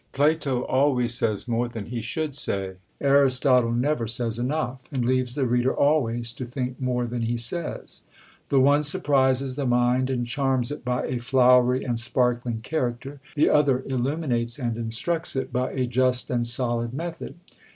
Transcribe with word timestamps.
Plato 0.13 0.63
always 0.63 1.13
says 1.13 1.47
more 1.47 1.69
than 1.69 1.85
he 1.85 2.01
should 2.01 2.33
say: 2.33 2.77
Aristotle 2.99 3.71
never 3.71 4.07
says 4.07 4.39
enough, 4.39 4.79
and 4.91 5.05
leaves 5.05 5.35
the 5.35 5.45
reader 5.45 5.71
always 5.75 6.31
to 6.33 6.43
think 6.43 6.81
more 6.81 7.05
than 7.05 7.21
he 7.21 7.37
says. 7.37 8.01
The 8.49 8.59
one 8.59 8.81
surprises 8.81 9.55
the 9.57 9.67
mind, 9.67 10.09
and 10.09 10.25
charms 10.25 10.71
it 10.71 10.83
by 10.83 11.05
a 11.05 11.19
flowery 11.19 11.83
and 11.83 11.99
sparkling 11.99 12.61
character: 12.61 13.19
the 13.35 13.51
other 13.51 13.83
illuminates 13.85 14.57
and 14.57 14.75
instructs 14.75 15.35
it 15.35 15.53
by 15.53 15.69
a 15.69 15.85
just 15.85 16.31
and 16.31 16.47
solid 16.47 16.95
method. 16.95 17.35